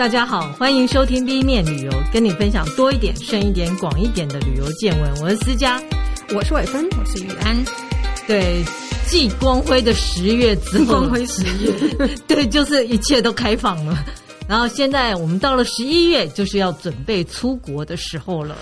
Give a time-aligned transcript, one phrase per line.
[0.00, 5.20] 大家好，欢迎收听 B 面旅游，跟你分享多一点、深一点、广一点的旅游见闻。
[5.20, 5.78] 我是思佳，
[6.34, 7.62] 我是伟芬，我是雨安。
[8.26, 8.64] 对，
[9.06, 14.02] 继光辉的十月之后，光辉十月， 对，就是一切都开放了。
[14.48, 18.56] 然后现在我们到了十一月，就是要准备出国的时候了。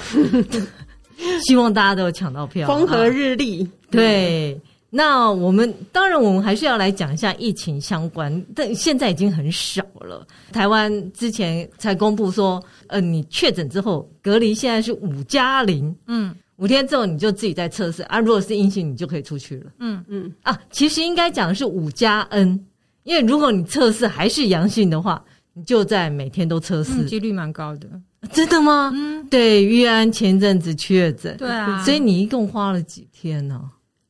[1.46, 3.64] 希望大家都有抢到票，风和日丽。
[3.92, 4.60] 对。
[4.90, 10.26] 那我们当然，我们还是要来讲一下疫情相关，但现在已经很少了。
[10.50, 20.02] 台湾之前才公布说，呃，你确诊之后隔离，现在是五加零，嗯，五天之后你就自己在测试啊，如果是阴性，你就可以出去了，嗯。
[20.08, 22.58] 嗯啊，其实应该讲的是五加 N，
[23.02, 27.86] 因为如果你测试还是阳性的话，你就在每天都测试，嗯，几率蛮高的，
[28.32, 28.90] 真的吗？
[28.94, 33.60] 嗯，对，玉安前阵子确诊，对啊，所以你一共花了几天呢？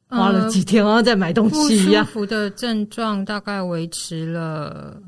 [0.08, 2.04] 花了几天，然后再买东西一样。
[2.04, 5.00] 不舒服的症状大概维持了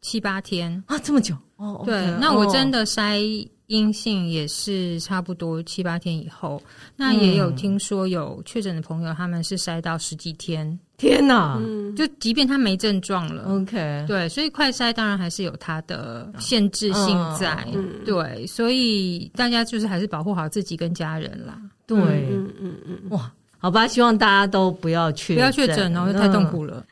[0.00, 1.82] 七八天啊，这么久哦。
[1.84, 6.62] 对，okay, 那我真的筛阴性也是差不多七八天以后。
[6.96, 10.78] 那也有听说有确诊的朋友，他们是筛到十几天。
[10.96, 11.60] 天哪！
[11.94, 14.04] 就即便他没症状了，OK。
[14.08, 17.64] 对，所以快筛当然还是有它的限制性在。
[18.04, 21.56] 对，所以大家就是还是保护好自己跟家人啦。
[21.88, 26.84] 对，嗯嗯嗯，哇，好吧，希望大家都不要确不要确诊哦，太痛苦了。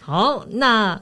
[0.00, 1.00] 好，那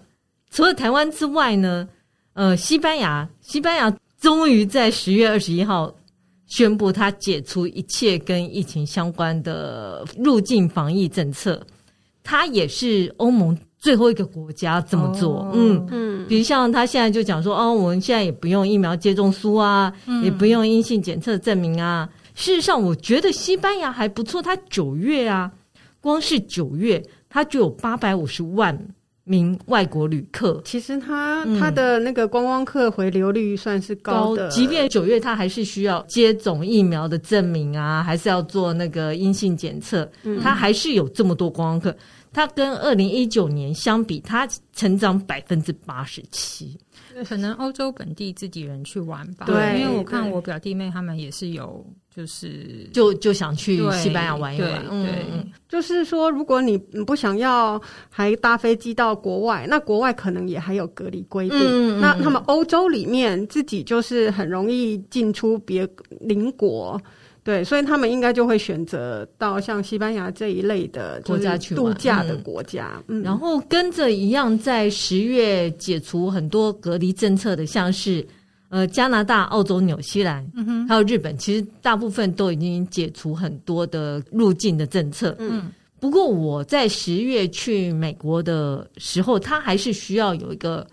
[0.51, 1.89] 除了台湾之外呢？
[2.35, 5.91] 呃，西班牙，西班牙终于在十月二十一号
[6.47, 11.59] 宣布，他解除一切跟疫情相关的入境防疫政策。
[12.23, 15.51] 他也是欧盟最后一个国家这么做。
[15.55, 19.91] 嗯嗯，比如像他现在就讲说，哦，我们现在也不用疫苗接种书啊，
[20.23, 22.07] 也不用阴性检测证明啊。
[22.37, 24.43] 事实上，我觉得西班牙还不错。
[24.43, 25.51] 它九月啊，
[26.01, 28.79] 光是九月，它就有八百五十万
[29.25, 30.61] 名外国旅客。
[30.65, 34.45] 其实它它的那个观光客回流率算是高的。
[34.45, 40.09] 高，即便九月，它还是需要接种疫苗的证明啊，还是要做那个阴性检测。
[40.43, 41.97] 它还是有这么多观光客。
[42.35, 46.77] 它跟二零一九年相比，它成长百分之八十七。
[47.25, 49.47] 可能欧洲本地自己人去玩吧。
[49.47, 51.85] 对，因为我看我表弟妹他们也是有。
[52.17, 55.23] 就是就就想去西班牙玩一玩，对，
[55.69, 57.79] 就是说，如果你不想要
[58.09, 61.59] 还搭飞机到国外，那国外可能也还有隔离规定。
[61.61, 65.87] 嗯，那他们欧洲里面自己就是很容易进出别
[66.21, 66.99] 邻国，
[67.47, 73.03] 对，所以他们应该就会选择到像西班牙这一类的国家去度假的国家。
[73.07, 78.27] 嗯，然后跟着一样，在十月解除很多隔离政策的，像是。
[78.69, 85.37] 呃，加拿大、澳洲、纽西兰，嗯哼，还有日本，其实大部分都已经解除很多的入境的政策。
[85.39, 85.71] 嗯，
[86.01, 90.85] 不过我在十月去美国的时候，他还是需要有一个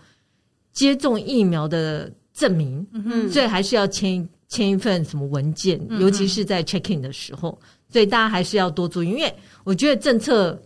[0.72, 9.34] 接种疫苗的证明，嗯哼，所以还是要签签一份什么文件，嗯，尤其是在 check in 的时候，所以大家还是要多注意，因为
[9.64, 10.60] 我觉得政策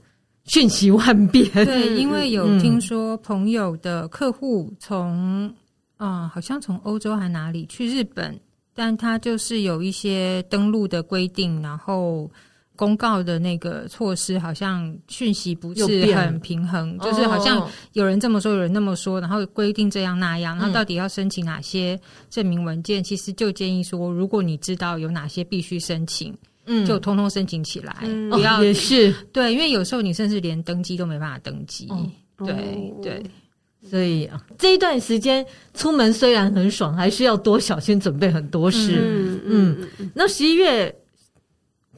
[0.45, 1.51] 瞬息万变。
[1.53, 5.53] 对，因为有听说朋友的客户从。
[6.01, 8.39] 嗯，好像从欧洲还哪里去日本，
[8.73, 12.31] 但他就是有一些登录的规定，然后
[12.79, 21.99] 公告的那个措施好像讯息不是很平衡，就是好像有人这么说，有人那么说，然后规定这样那样，然后到底要申请哪些
[22.31, 23.03] 证明文件？
[23.03, 26.33] 嗯、其实就建议说，如果你知道有哪些必须申请，
[26.67, 29.13] 嗯，就通通申请起来，嗯、不要、哦、也是。
[29.33, 32.55] 对，因为有时候你甚至连登机都没办法登机，哦、对
[33.03, 33.19] 对。
[33.19, 33.31] 对。
[33.89, 38.99] 所以啊，这一段时间出门虽然很爽，还是要多小心，准备很多事。
[39.01, 40.93] 嗯嗯，嗯，那十一月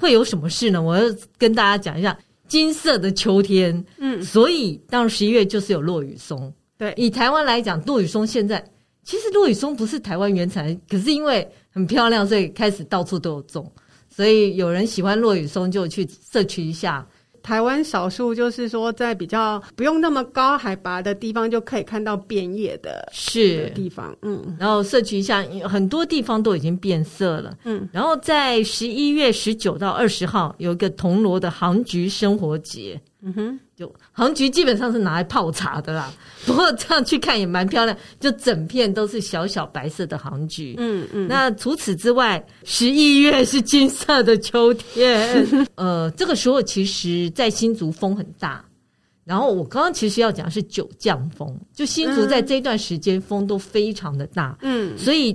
[0.00, 0.80] 会有什么事呢？
[0.80, 1.04] 我要
[1.36, 2.18] 跟大家讲一下
[2.48, 3.84] 金色的秋天。
[3.98, 6.52] 嗯，所以当然十一月就是有落羽松。
[6.78, 8.64] 对，以台湾来讲，落羽松现在
[9.04, 13.70] 其实落羽松不是台湾原产，可是因为很漂亮，所以开始到处都有种。
[14.08, 17.06] 所以有人喜欢落羽松，就去摄取一下。
[17.42, 24.16] 台湾少数就是说，在比较不用那么高海拔的地方，就可以看到变叶的是地方。
[24.22, 27.56] 嗯，然后社区像很多地方都已经变色了。
[27.64, 33.00] 嗯，然后在十一月十九到二十号有一个铜锣的杭菊生活节。
[33.22, 33.60] 嗯哼。
[33.80, 36.12] 就杭菊基本上是拿来泡茶的啦，
[36.44, 40.74] 不过这样去看也蛮漂亮，就整片都是小小白色的杭菊。
[40.76, 41.26] 嗯嗯。
[41.26, 45.46] 那除此之外，十一月是金色的秋天。
[45.76, 48.62] 呃，这个时候其实，在新竹风很大。
[49.24, 54.58] 然后我刚刚其实要讲的是九降风，就新竹在这段时间风都非常的大。
[54.60, 54.92] 嗯。
[54.98, 55.34] 所以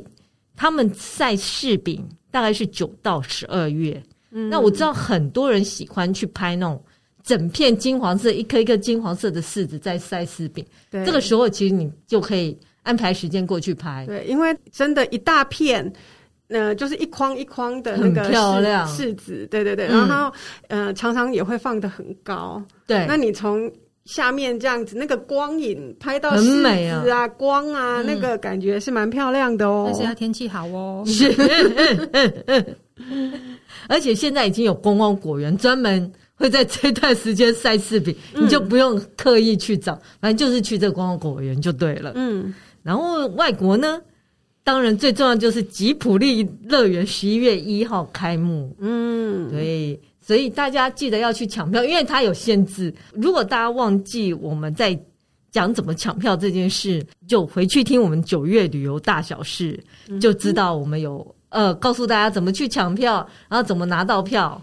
[0.55, 3.99] 他们晒柿饼大概是九到十二月。
[4.29, 4.47] 嗯。
[4.51, 6.79] 那我知道很多人喜欢去拍那种。
[7.25, 10.63] 整片金黄色，一颗一颗金黄色的柿子在塞柿饼。
[10.91, 14.05] 对，这个时候其实你就可以安排时间过去拍。
[14.05, 15.91] 对，因为真的，一大片，
[16.49, 20.31] 呃，就是一筐一筐的那个柿漂亮柿子，对对对，然后、
[20.67, 22.61] 嗯、呃，常常也会放的很高。
[22.85, 23.71] 对，那你从
[24.03, 26.43] 下面这样子，那个光影拍到柿
[27.01, 29.85] 子啊，啊光啊、嗯，那个感觉是蛮漂亮的哦。
[29.87, 31.03] 但是要天气好哦。
[31.07, 31.33] 是，
[33.89, 36.13] 而且现在已经有观光果园专门。
[36.37, 42.11] 会在这段时间晒柿饼，你就不用特意去找，嗯、反正就是去这个观光果园就对了。
[42.15, 42.53] 嗯，
[42.83, 44.01] 然后外国呢，
[44.63, 48.75] 当然最重要就是吉普力乐园十一月一号开幕。
[48.79, 52.93] 嗯，对，所以大家记得要去抢票，因为它有限制。
[53.13, 54.99] 如果大家忘记我们在
[55.51, 59.81] 讲怎么抢票这件事，就回去听我们九月旅游大小事，
[60.19, 64.61] 就知道我们有呃告诉大家怎么去抢票，然后怎么拿到票。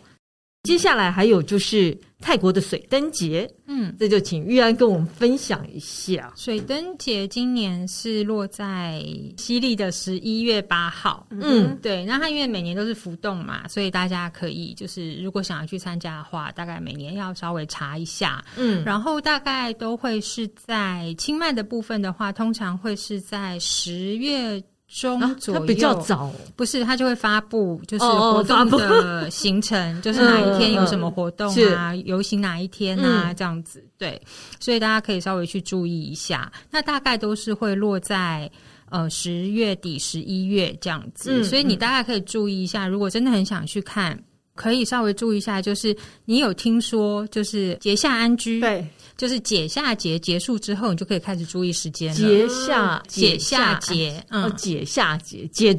[0.63, 6.33] 接下来还有就是泰国的水灯节，嗯，这就请玉安跟我们分享一下。
[6.37, 9.05] 水灯节今年是落在
[9.37, 12.05] 西历的十一月八号，嗯，对。
[12.05, 18.85] 那它因为每年都是浮动嘛，所以大家可以就是如果想要去参加的话，大概每年要稍微查一下，嗯。
[18.85, 24.63] 然后大概都会是在清迈的部分的话，通常会是在十月。
[24.93, 34.21] 中左右，它比较早，不是，它就会发布，就是活动的行程， 就是哪一天有什么活动啊，游、嗯、行哪一天啊，嗯，这样子，对，
[34.61, 36.53] 所以大家可以稍微去注意一下。
[36.71, 38.51] 那大概都是会落在
[38.91, 42.87] 呃十月底、十一月这样子，嗯，所以你大概可以注意一下。
[42.87, 44.23] 如果真的很想去看，
[44.55, 45.97] 可以稍微注意一下，就是
[46.27, 48.87] 你有听说，就是节下安居，对。
[49.17, 52.15] 就是解夏节结束之后，你就可以开始注意时间了。
[52.15, 55.77] 节夏解夏节，嗯，解夏节解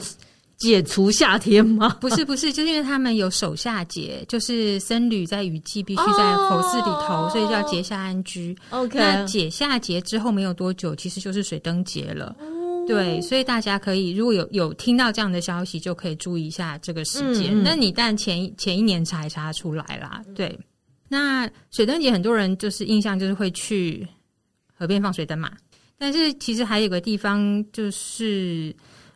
[0.58, 1.90] 解除夏天吗？
[2.00, 8.56] 不是不是，就是因为他们有守夏节，就是僧侣在雨季必须在佛寺里头，哦、所以叫节下安居。
[8.70, 12.34] OK，那解夏节之后没有多久，其实就是水灯节了。
[12.40, 17.62] 哦、对，所以大家可以如果有有听到这样的消息，就可以注意一下这个时间。
[17.62, 20.58] 那、嗯、你但前前一年查一查出来啦，对。
[21.14, 24.06] 那水灯节很多人就是印象就是会去
[24.76, 25.52] 河边放水灯嘛，
[25.98, 28.76] 但是其实还有个地方就是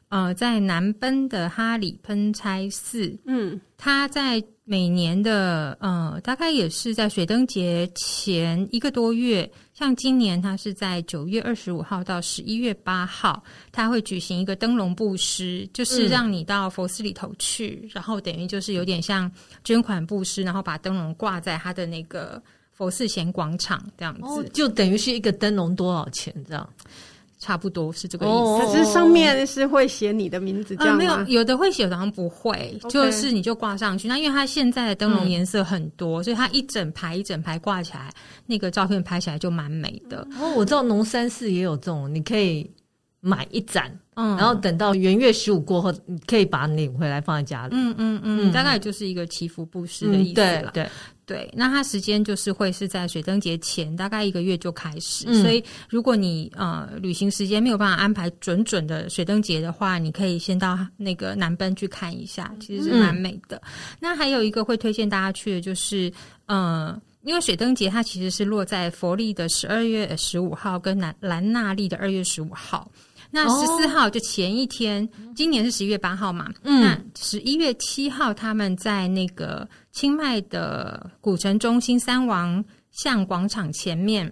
[0.10, 4.42] 呃，在南奔的哈里喷差寺，嗯，它在。
[4.70, 19.32] 每年的呃，大概也是在水灯节前一个多月，像今年它是在九月二十五号到十一月八号，它会举行一个灯笼布施，就是让你到佛寺里头去，嗯、然后等于就是有点像
[19.64, 22.42] 捐款布施，然后把灯笼挂在它的那个
[22.72, 26.68] 佛寺前广场这样子，哦、就等于是一个灯笼多少钱这样。
[27.40, 31.04] 差不多是这个意思，可是上面是会写你的名字这样吗？
[31.04, 34.08] 呃、没有，有的会写，有的好像不会.就是你就挂上去。
[34.08, 38.10] 那因为它现在的灯笼颜色很多，嗯，所以它一整排一整排挂起来，
[38.46, 40.28] 那个照片拍起来就蛮美的。
[40.40, 42.70] 哦，我知道农山寺也有这种，你可以
[43.28, 47.76] 买一盏，嗯，然后等到元月十五过后，你可以把它领回来放在家里。
[47.76, 50.74] 嗯嗯嗯，大概就是一个祈福布施的意思了，嗯。
[50.74, 50.90] 对对。
[51.28, 63.58] 对，那它时间就是会是在水灯节前大概一个月就开始，嗯、所以如果你呃旅行时间没有办法安排准准的水灯节的话，你可以先到那个南奔去看一下，其实是蛮美的。
[63.58, 66.10] 嗯、那还有一个会推荐大家去的就是，
[66.46, 72.90] 呃，因为水灯节它其实是落在佛历的十二月十五号跟兰兰纳历的二月十五号。
[73.30, 76.52] 那十四号就前一天，哦、今年是十一月八号嘛？
[76.64, 84.32] 嗯，那十一月七号他们在那个清迈的古城中心三王像广场前面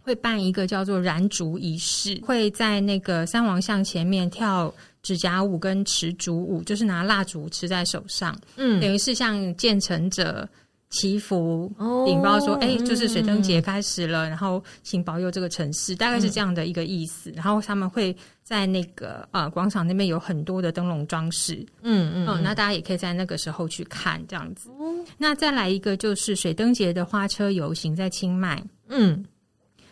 [0.00, 10.48] 会办一个叫做燃烛仪式，会在那个三王像前面跳指甲舞跟持烛舞，就是拿蜡烛持在手上，嗯，等于是像建成者。
[10.90, 11.70] 祈福，
[12.06, 17.30] 禀报说：“哎、欸，就是水灯节开始了，嗯，然后请保佑这个城市，大概是这样的一个意思。
[17.30, 24.70] 嗯、然后他们会在那个呃广场那边有很多的灯笼装饰，嗯嗯，嗯，那大家也可以在那个时候去看这样子。
[24.80, 29.22] 嗯、那再来一个就是水灯节的花车游行在清迈，嗯，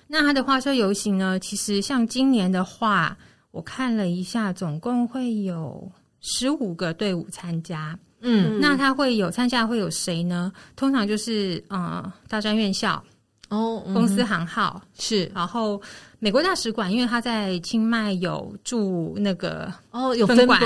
[0.07, 3.15] 那它的花车游行呢，其实像今年的话，
[3.51, 10.53] 我看了一下，总共会有十五个队伍参加。”嗯，那他会有参加会有谁呢？
[10.75, 13.03] 通常就是呃，大专院校
[13.51, 15.81] 哦，公司行号是，然后
[16.19, 20.61] 美国大使馆，因为他在清迈有驻那个哦有分馆，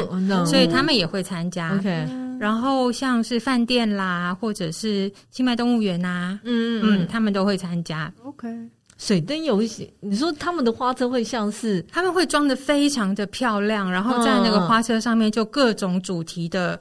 [0.46, 1.76] 所以他们也会参加。
[1.76, 8.10] OK，然后像是饭店啦，或者是清迈动物园呐，嗯嗯，他们都会参加。
[8.24, 8.48] OK，
[8.96, 16.80] 水灯游戏，你说他们的花车会像是他们会装的非常的漂亮，然后在那个花车上面就各种主题的。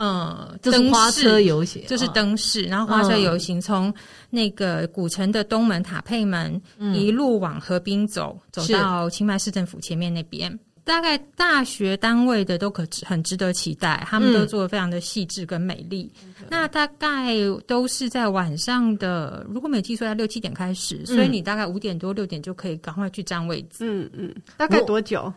[0.00, 3.92] 呃，就是花车游行，就是灯饰，然后花车游行从
[4.30, 6.58] 那个古城的东门塔佩门
[6.94, 10.58] 一路往河滨走，走到清迈市政府前面那边。
[10.82, 16.10] 大概大学单位的都可很值得期待，他们都做的非常的细致跟美丽。
[16.24, 17.34] 嗯、那大概
[17.66, 23.84] 都是在晚上的，如果没记错，在六七点开始，所以你大概五点多六点就可以赶快去占位置。
[23.84, 25.30] 嗯嗯，大概多久？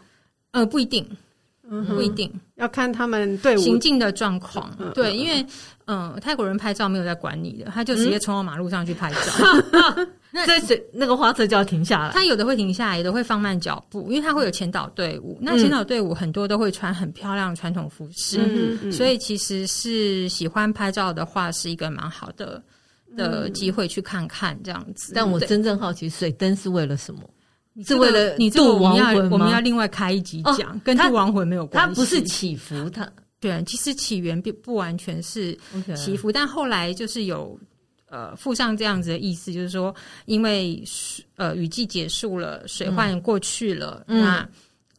[0.52, 1.06] 呃，不一定。
[1.70, 2.32] 嗯，不一定。
[2.56, 3.62] 要看他们队伍。
[3.62, 4.70] 行进的状况。
[4.94, 5.42] 对，因为
[5.86, 9.18] 嗯、呃，泰国人拍照没有在管你的，他就直接冲到马路上去拍照。
[9.96, 15.38] 嗯、那在那个花车就要停下来，他有的会停下来，有的会放慢脚步，因为他会有前导队伍。
[15.42, 22.62] 那前导队伍很多都会穿很漂亮传统服饰，嗯嗯、所以其实是喜欢拍照的话，是一个蛮好的
[23.16, 25.14] 的机会去看看这样子。
[25.16, 27.22] 但我真正好奇，水灯是为了什么？
[27.86, 29.30] 是为了你渡亡魂吗？
[29.32, 31.90] 我们要另外开一集讲，哦、跟渡亡魂没有关系。
[31.90, 35.58] 它不是祈福，它对，其实起源并不完全是
[35.96, 37.60] 祈福.但后来就是有
[38.10, 40.84] 呃附上这样子的意思，就是说，因为
[41.36, 44.50] 呃雨季结束了，水患过去了，嗯、那。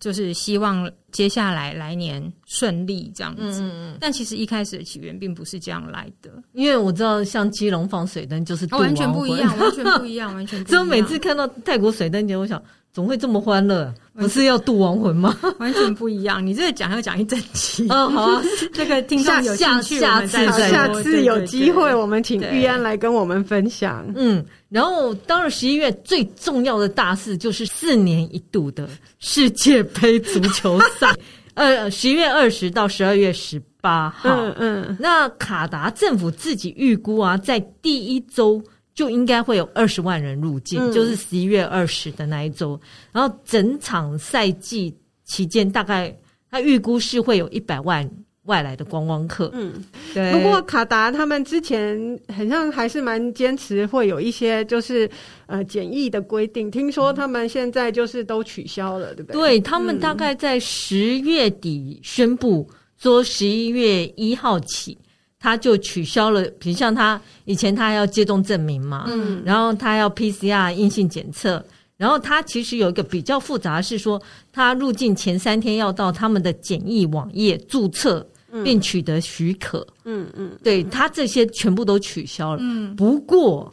[0.01, 10.85] 就是希望接下来来年顺利这样子，嗯嗯，但其实一开始的起源并不是这样来的，因为我知道像基隆放水灯就是完全不一样，完全不一样，完全不一样。
[10.85, 13.93] 所以每次看到泰国水灯节，我想怎么会这么欢乐？
[14.23, 15.37] 不是要渡亡魂吗？
[15.59, 16.45] 完全不一样。
[16.45, 18.43] 你这个讲要讲一整期哦，好啊，
[18.73, 24.05] 这个听众有兴趣，下次下次有机会我们请玉安来跟我们分享。
[24.15, 24.45] 嗯。
[24.69, 31.15] 然后当然十一月，最重要的大事就是四年一度的世界杯足球赛，
[31.55, 34.31] 呃，十一月二十到十二月十八号。
[34.31, 38.61] 嗯嗯，那卡达政府自己预估啊，在第一周
[38.95, 42.81] 就应该会有二十万人入境，嗯、就是十一月二十的那一周。
[43.13, 46.17] 然后整场赛季期间，大概
[46.51, 48.09] 他预估是会有一百万。
[48.45, 49.73] 外来的观光客，嗯，
[50.13, 50.31] 对。
[50.35, 51.99] 不过卡达他们之前
[52.29, 55.11] 好像还是蛮坚持会有一些就是
[55.47, 59.41] 呃检疫的规定，听说他们现在就是都取消了，对不对？
[59.41, 64.99] 对，他们大概在十月底宣布说十一月一号起，
[65.45, 71.63] 他就取消了，比如像他以前他要接种证明嘛，嗯，然后他要 PCR 阴性检测。
[71.99, 74.21] 然后他其实有一个比较复杂，是说
[74.51, 78.27] 他入境前三天要到他们的检疫网页注册，
[78.65, 79.87] 并取得许可。
[80.05, 82.61] 嗯嗯，对，他这些全部都取消了。
[82.63, 83.71] 嗯，不过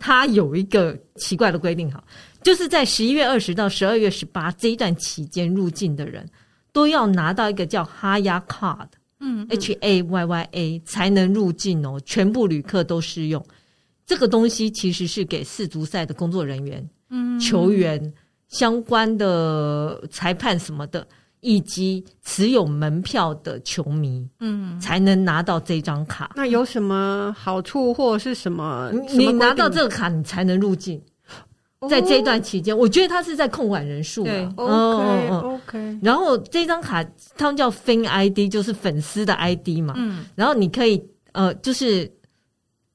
[0.00, 2.02] 他有一个奇怪的规定，哈，
[2.42, 6.28] 就是在十一月二十到十二月十八这一段期间入境的人，
[6.72, 8.88] 都要拿到一个叫 Haya Card，
[9.24, 13.42] 嗯，H A Y Y A 才能入境哦，全部旅客都适用。
[14.04, 16.86] 这个东西其实是给世足赛的工作人员。
[17.08, 18.12] 嗯，球员
[18.48, 21.06] 相关的裁判什么的，
[21.40, 26.32] 以及持有门票的球迷，嗯，才能拿到这张卡。
[26.36, 28.90] 那有什么好处或是什么？
[29.16, 31.00] 你拿到这个卡，你才能入境。
[31.88, 34.24] 在这段期间，我觉得他是在控管人数。
[34.24, 35.98] 对，OK OK。
[36.02, 37.04] 然后这张卡，
[37.36, 39.94] 他们叫 Fan ID，就是粉丝的 ID 嘛。
[39.96, 40.24] 嗯。
[40.34, 42.10] 然后你可以，呃，就是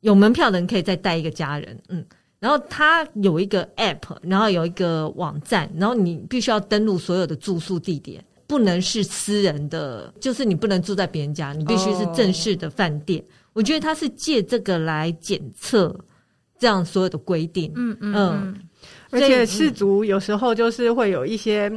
[0.01, 1.79] 有门票的人可以再带一个家人。
[1.89, 2.05] 嗯。
[2.39, 13.19] 然后他有一个 App，然后有一个网站，然后你必须要登录所有的住宿地点，不能是私人的，就是你不能住在别人家，你必须是正式的饭店。
[13.19, 13.29] Oh.
[13.53, 15.93] 我觉得他是借这个来检测
[16.58, 17.74] 这样所有的规定。
[17.75, 18.55] 嗯嗯嗯，
[19.12, 21.71] 而且氏族有时候就是会有一些。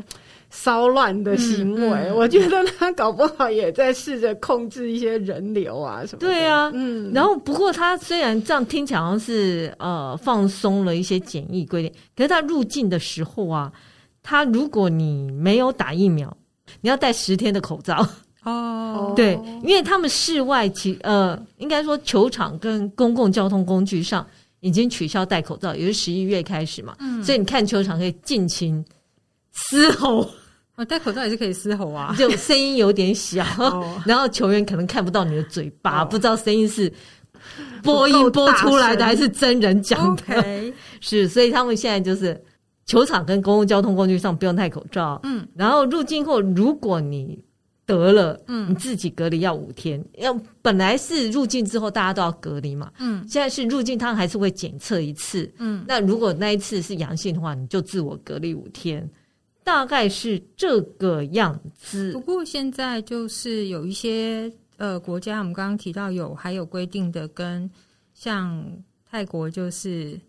[0.55, 6.27] 骚乱的行为，嗯嗯、我觉得他搞不好也在试着控制一些人流啊什么的。
[6.27, 7.11] 对啊，嗯。
[7.15, 13.73] 然后不过他虽然这样听起来好像是呃放松了一些检疫规定，可是他入境的时候啊，
[14.23, 16.37] 他如果你没有打疫苗，
[16.83, 18.07] 你要戴十天的口罩
[18.45, 19.15] 哦。
[19.17, 24.27] 对，因为他们室外其呃应该说球场跟公共交通工具上
[24.63, 27.23] 已经取消戴口罩，也是十一月开始嘛，嗯。
[27.23, 28.83] 所以你看球场可以尽情
[29.53, 30.27] 嘶吼。
[30.77, 33.45] 哦，戴口罩也是可以嘶吼啊，就声音有点小，
[34.07, 36.91] 然后球员可能看不到你的嘴巴，不知道声音是
[37.83, 40.73] 播音播出来的还是真人讲的。
[41.03, 42.41] 是，所以他们现在就是
[42.87, 45.21] 球场跟公共交通工具上不用戴口罩。
[45.25, 47.39] 嗯，然后入境后，如果你
[47.85, 50.03] 得了，嗯，你自己隔离要五天。
[50.19, 59.09] 要本来是入境之后大家都要隔离嘛，嗯，现在是入境他还是会检测一次，嗯，那如果那一次是阳性的话，你就自我隔离五天。
[59.65, 62.11] 大概是这个样子。
[62.11, 67.71] 不过现在就是有一些呃国家，我们刚刚提到有还有规定的，跟
[68.13, 68.61] 像
[69.09, 70.21] 泰国就是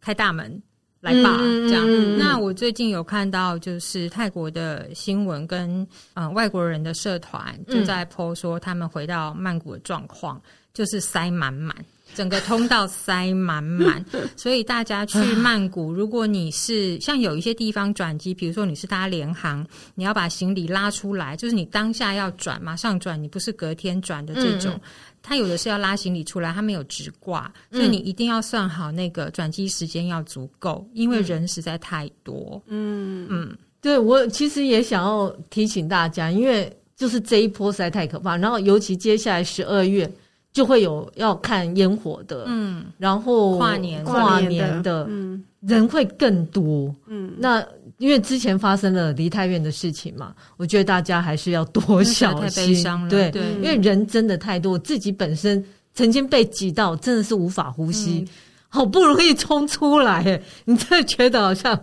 [0.00, 0.60] 开大门
[1.06, 2.18] 来吧，这样。
[2.18, 10.42] 那我最近有看到，就是泰国的新闻跟呃外国人的社团就在 po 说，他们回到曼谷的状况
[10.74, 11.76] 就是塞满满，
[12.14, 14.04] 整个通道塞满满。
[14.36, 24.80] 所以大家去曼谷， 如果你是像有一些地方转机，比如说你是搭联航，你要把行李拉出来，就是你当下要转，马上转，你不是隔天转的这种。
[25.22, 32.62] 他有的是要拉行李出来，他没有直挂，所以你一定要算好那个转机时间要足够，因为人实在太多。
[32.68, 40.08] 嗯嗯，对，我其实也想要提醒大家，因为就是这一波实在太可怕，然后尤其接下来十二月
[40.56, 47.62] 就会有要看烟火的，嗯，然后跨年跨年的，嗯，人会更多，嗯，那。
[47.98, 52.84] 因为之前发生了梨泰院的事情嘛，我觉得大家还是要多小心。
[53.08, 58.28] 对，对，因为人真的太多，自己本身曾经被挤到，真的是无法呼吸，嗯、
[58.68, 61.80] 好不容易冲出来，你真的觉得好像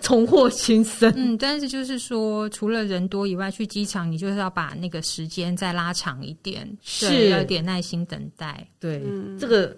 [0.00, 1.12] 重获新生。
[1.16, 8.66] 嗯，但是就是说，除了人多以外，去机场你就是要把那个时间再拉长一点，是有点耐心等待。
[8.78, 9.76] 对，嗯、这个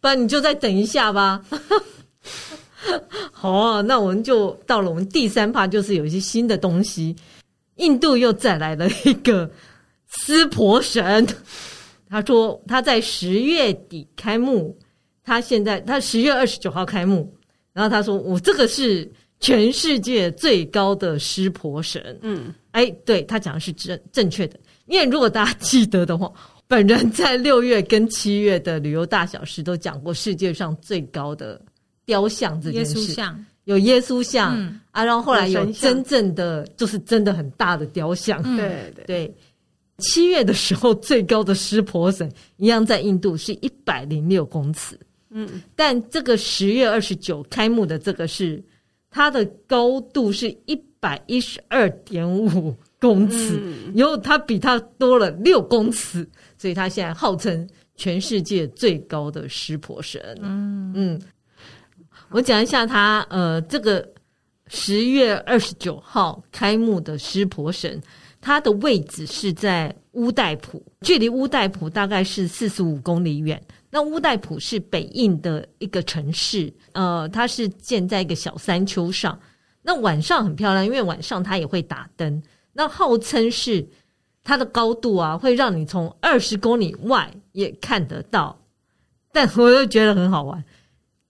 [0.00, 1.44] 不然你就再等一下吧。
[3.32, 7.14] 好啊，那我们就到了我们第三趴，就是有一些新的东西。
[7.76, 9.50] 印度又再来了一个
[10.06, 11.26] 湿婆神，
[12.08, 14.78] 他说他在十月底开幕，
[15.24, 17.34] 他现在他十月二十九号开幕，
[17.72, 19.10] 然后他说我这个是
[19.44, 22.18] 全世界最高的湿婆神。
[22.22, 26.32] 嗯，哎，对，他讲的是正正确的，因为如果大家记得的话，
[26.66, 31.60] 本人在六月跟七月的旅游大小事都讲过世界上最高的。
[32.06, 33.46] 雕像这件事，耶稣像。
[33.64, 38.42] 有耶稣像、嗯、啊，然后后来有真正的，就是真的很大的雕像。
[38.44, 39.04] 嗯、对对。
[39.06, 39.34] 对，
[39.96, 45.00] 七月的时候最高的湿婆神一样在印度是一百零六公尺。
[45.30, 48.62] 嗯，但这个十月二十九开幕的这个是
[49.14, 53.62] 它的高度是一百一十二点五公尺，
[53.94, 56.28] 然后它比它多了六公尺，
[56.58, 60.20] 所以它现在号称全世界最高的湿婆神。
[60.42, 61.22] 嗯嗯。
[62.30, 64.04] 我讲一下它，呃，这个
[64.66, 68.02] 十月二十九号开幕的湿婆神，
[68.40, 73.62] 它的位置是在乌代浦，距离乌代浦大概是四十五公里远。
[73.94, 79.38] 那乌代浦是北印的一个城市，呃，它是建在一个小山丘上。
[79.82, 82.42] 那晚上很漂亮，因为晚上它也会打灯。
[82.72, 83.86] 那号称是
[84.42, 88.60] 它的高度啊，会让你从二十公里外也看得到。
[89.32, 90.64] 但我又觉得很好玩。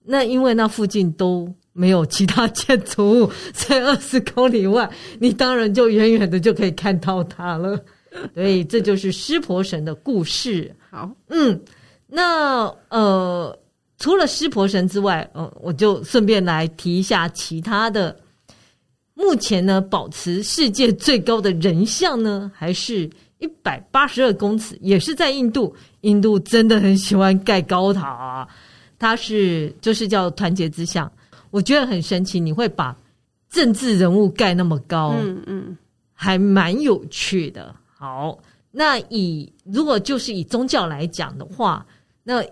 [0.03, 7.79] 那因为那附近都没有其他建筑物，在二十公里外，你当然就远远的就可以看到它了。
[8.33, 10.75] 所以这就是湿婆神的故事。
[10.89, 11.61] 好，嗯，
[12.07, 13.57] 那呃，
[13.97, 18.15] 除了湿婆神之外，呃，我就顺便来提一下其他的。
[19.17, 25.73] 目前呢，保持世界最高的人像呢，还是一百八十二公尺，也是在印度。
[26.01, 28.47] 印度真的很喜欢盖高塔啊。
[28.99, 31.09] 它是就是叫团结之像，
[31.49, 32.41] 我觉得很神奇。
[32.41, 32.93] 你会把
[33.49, 35.77] 政治人物盖那么高，嗯嗯，
[36.13, 37.73] 还蛮有趣的。
[37.97, 38.37] 好，
[38.69, 41.85] 那以如果就是以宗教来讲的话，
[42.27, 42.43] 那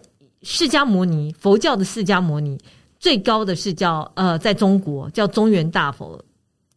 [0.44, 2.58] 释迦牟尼佛教的释迦牟尼
[3.00, 6.24] 最高的是叫呃，在中国叫中原大佛，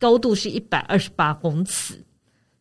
[0.00, 2.02] 高度是一百二十八公尺。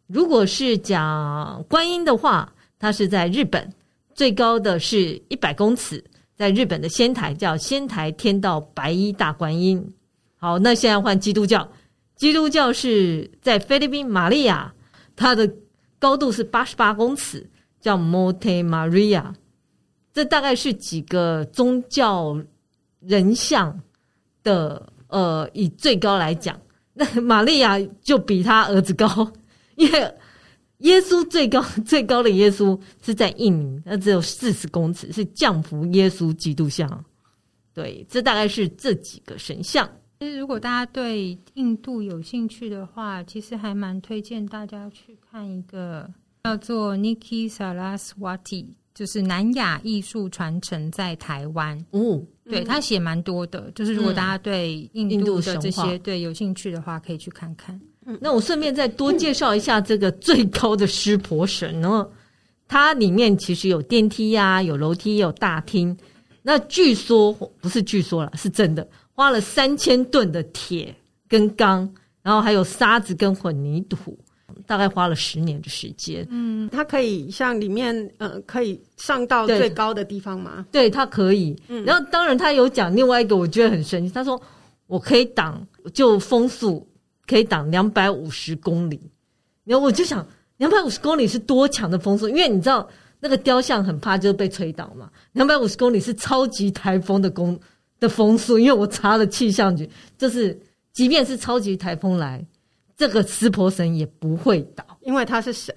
[0.08, 3.74] 如果是讲观音的话，它是在日本
[4.14, 6.04] 最高的是一百公尺。
[6.36, 9.82] 在日本的仙台叫仙台天道白衣大观音。
[10.36, 11.66] 好，那现在换基督教，
[12.18, 14.74] 基督教是在菲律宾玛利亚，
[15.16, 15.50] 它的
[15.98, 19.34] 高度是八十八公尺，叫 Monte Maria。
[20.16, 22.36] 这大概是几个宗教
[23.02, 23.80] 人像
[24.42, 26.60] 的，呃，以最高来讲，
[26.96, 29.32] 那玛利亚就比他儿子高，
[29.76, 30.16] 因为。
[30.80, 37.06] 耶稣最高 最高的耶稣是在印尼，那只有四十公尺，是降服耶稣基督像。
[37.74, 39.90] 对，这大概是这几个神像。
[40.20, 46.10] 其实，如果大家对印度有兴趣的话，其实还蛮推荐大家去看一个
[46.44, 51.78] 叫做 Niki Saraswati，就是南亚艺术传承在台湾。
[51.92, 57.80] 哦，对，他写蛮多的，就是如果大家对印度的这些对有兴趣的话，可以去看看。
[58.22, 62.08] 那我顺便再多介绍一下这个最高的湿婆神哦，
[62.68, 65.96] 它里面其实有电梯呀、啊，有楼梯，有大厅。
[66.42, 70.96] 那据说不是据说了，是真的，花了三千吨的铁
[71.28, 74.18] 跟钢，然后还有沙子跟混凝土，
[74.66, 76.26] 大概花了十年的时间。
[76.30, 80.66] 嗯，它可以像里面呃，可以上到最高的地方吗？
[80.72, 81.56] 对，它可以。
[81.68, 84.42] 嗯然后当然他有讲另外一个，我觉得很神奇，他说。
[84.88, 86.88] 我可以挡，就风速
[87.26, 89.02] 可以挡两百五十公里。
[89.64, 90.24] 然后我就想，
[90.58, 92.30] 两百五十公里是多强的风速？
[92.30, 92.88] 因为你知道
[93.20, 95.10] 那个雕像很怕就是被吹倒嘛。
[95.32, 97.60] 两百五十公里是超级台风的风
[98.00, 100.56] 的风速，因为我查了气象局，就是
[100.94, 102.46] 即便是超级台风来，
[102.98, 105.74] 这个湿婆神也不会倒，因为他是神。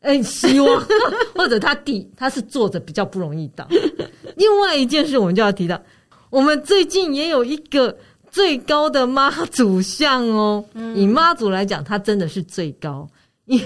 [0.00, 0.86] 哎，希望
[1.34, 3.66] 或者他弟他是坐着比较不容易倒。
[4.36, 5.80] 另外一件事，我们就要提到，
[6.30, 7.96] 我们最近也有一个
[8.30, 10.64] 最高的妈祖像哦。
[10.94, 13.08] 以妈祖来讲，它真的是最高。
[13.46, 13.60] 因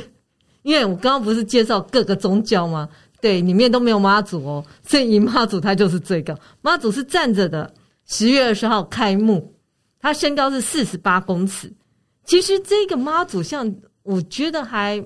[0.62, 2.88] 因为我刚刚不是介绍各个宗教吗？
[3.20, 6.34] 对，里面都没有妈祖哦，所以以妈祖它就是最高。
[6.62, 7.72] 妈祖是站着的，
[8.06, 9.54] 十月二十号开幕，
[10.00, 11.70] 它身高是四十八公尺。
[12.24, 15.02] 其实这个妈祖像，我觉得还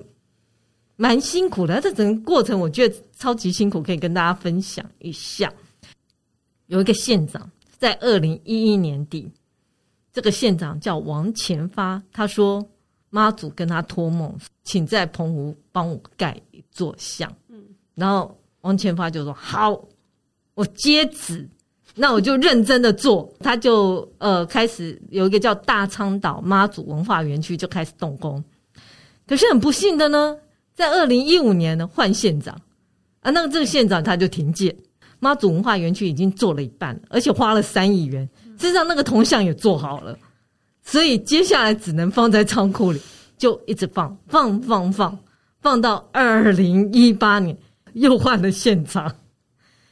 [0.95, 1.81] 蛮辛苦的。
[1.81, 5.53] 这整个过程我觉得超级辛苦，可以跟大家分享一下。
[6.67, 9.31] 有一个县长在二零一一年底，
[10.11, 12.67] 这个县长叫王前发，他说。
[13.09, 17.33] 妈祖跟他托梦，请在澎湖帮我盖一座像。
[17.47, 17.63] 嗯，
[17.95, 19.81] 然后王前发就说：“好，
[20.55, 21.47] 我接旨，
[21.97, 28.41] 那我就认真的做。”他就呃开始有一个叫大昌岛妈祖文化园区就开始动工。
[29.27, 30.37] 可是很不幸的呢，
[30.73, 32.55] 在二零一五年呢换县长
[33.19, 34.73] 啊，那个这个县长他就停建
[35.19, 40.17] 妈祖文化园区已经做了一半，而且花了三亿元，事实上那个铜像也做好了。
[40.83, 43.01] 所以接下来只能放在仓库里，
[43.37, 45.19] 就一直放放放放，
[45.59, 47.57] 放到二零一八年
[47.93, 49.13] 又换了县长，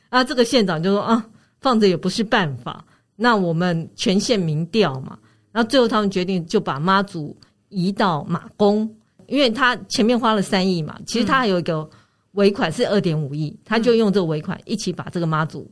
[0.09, 1.27] 啊，这个县长就说啊，
[1.65, 5.17] 放着也不是办法，那我们全县民调嘛，
[5.51, 7.35] 然后最后他们决定就把妈祖
[7.69, 8.87] 移到马公，
[9.25, 11.89] 因为他前面花了三亿嘛，其实他还有一个
[12.33, 15.67] 尾款是二点五亿，他就用这个尾款一起把这个妈祖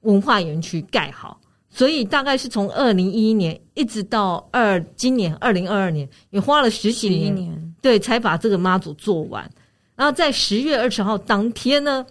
[0.00, 1.40] 文化园区盖好。
[1.70, 9.48] 所以大概是从二零一一年一直到二今年二零二二年，也花了十几年，年，对，才把这个妈祖做完。
[9.94, 12.04] 然后在十月二十号当天呢，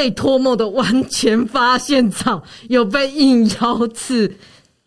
[0.00, 4.34] 被托梦的完全发现场有被应邀赐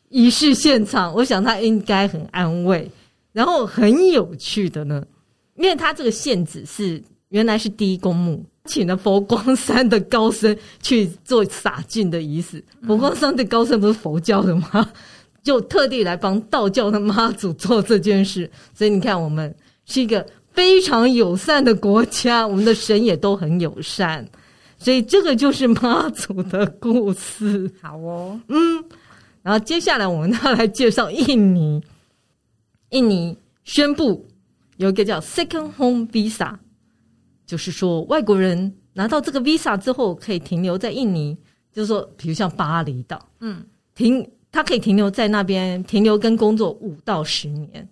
[0.10, 2.90] 仪式现场，我想他应该很安慰。
[3.32, 5.06] 然后很有趣的呢，
[5.56, 7.00] 因为他这个县子是
[7.30, 8.44] 原来是第一公墓。
[8.66, 12.64] 请了佛光山的高僧去做洒净的仪式。
[12.88, 14.90] 佛光山的高僧不是佛教的吗？
[15.44, 18.50] 就特地来帮道教的妈祖做这件事。
[18.74, 19.54] 所以你看，我们
[19.86, 24.28] 是一个非常友善的国家，我们的神也都很友善。
[24.84, 27.72] 所以这个就是妈祖的故事。
[27.82, 28.84] 好哦，嗯。
[29.42, 31.82] 然后接下来我们要来介绍印尼。
[32.90, 34.28] 印尼宣布
[34.78, 36.58] 有一个叫 Second Home Visa。
[37.46, 41.38] 就是说，外国人拿到这个 visa 之后，可以停留在印尼。
[41.72, 43.64] 就是说，比如像巴厘岛，嗯，
[43.96, 47.88] 停，他可以停留在那边，停留跟工作五到十年。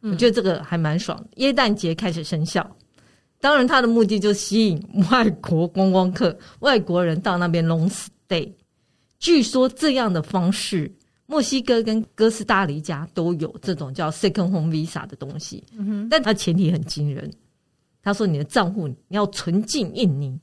[0.00, 1.28] 我觉得这个还蛮爽的。
[1.36, 2.75] 耶诞节开始生效，
[3.46, 8.52] 当然，他的目的就是吸引外国观光客、外国人到那边 long stay。
[9.20, 10.92] 据说这样的方式，
[11.26, 15.62] 墨西哥跟哥斯达黎加都有这种叫 second home visa 的东西。
[15.78, 17.32] 嗯哼，但它前提很惊人。
[18.02, 20.36] 他说：“你的账户你要存进印尼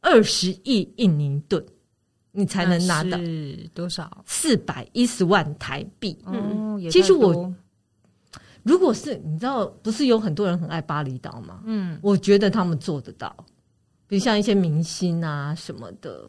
[0.00, 1.62] 二十亿印尼盾，
[2.32, 4.24] 你才能拿到是多少？
[4.24, 6.16] 四百一十万台币。
[6.24, 7.54] 嗯，其实我
[8.66, 11.60] 如果是你知道，不是有很多人很爱巴厘岛吗？
[11.64, 13.32] 嗯，我觉得他们做得到，
[14.08, 16.28] 比如像一些明星啊什么的。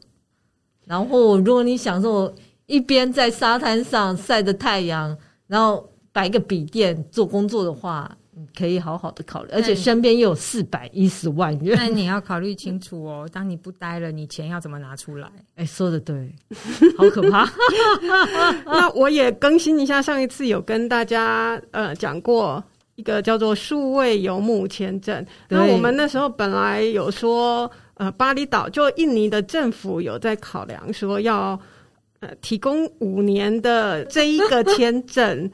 [0.86, 2.32] 然后，如果你想说
[2.68, 8.16] 一边在沙滩上晒着太阳，然后摆个笔电做工作的话。”
[8.58, 11.78] 可以好好的考虑，而且身边又有四百一十万元。
[11.78, 15.28] 那你要考虑清楚哦， 当你不待了，你钱要怎么拿出来？
[15.56, 16.32] 哎，说的对，
[16.98, 17.50] 好可怕。
[18.66, 22.64] 那我也更新一下，上一次有跟大家呃讲过
[22.96, 25.26] 一个叫做数位游牧签证。
[25.48, 31.60] 那我们那时候本来有说，呃，巴厘岛就印尼的政府有在考量说要
[32.20, 35.50] 呃提供五年的这一个签证。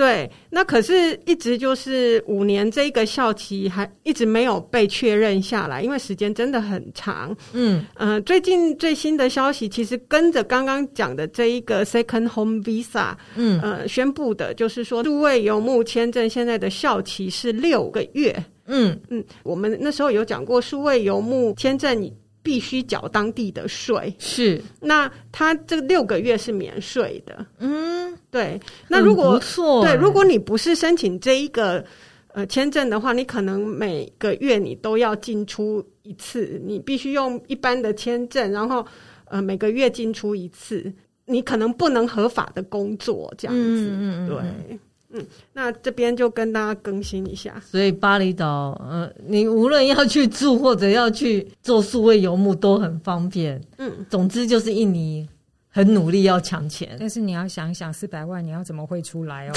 [0.00, 7.36] 对，那可是一直就是五年这个校期还一直没有被确认下来，因为时间真的很长。
[7.52, 18.34] 嗯嗯、呃，最近最新的消息其实跟着刚刚讲的这一个 Second Home Visa，嗯呃宣布的就是说，数位游牧签证现在的校期是六个月。
[18.68, 22.10] 嗯嗯，我们那时候有讲过，数位游牧签证
[22.42, 27.46] 必须缴当地的税，是那他这六个月是免税的。
[27.58, 27.90] 嗯。
[28.30, 31.84] 对，那如果不错，对，如果你不是申请这一个
[32.28, 38.86] 呃签证的话，你可能每个月你都要进出一次，你必须用一般的签证，然后
[39.24, 40.92] 呃每个月进出一次。
[41.26, 43.62] 你可能不能合法的工作这样子。
[43.62, 44.78] 嗯嗯对，
[45.12, 47.60] 嗯，那这边就跟大家更新一下。
[47.70, 53.60] 所以巴厘岛，呃，你无论要去住或者要去做数位游牧都很方便。
[53.78, 55.28] 嗯，总之就是印尼。
[55.72, 59.52] 很努力要抢钱，但是你要想想四百万你要怎么汇出来哦？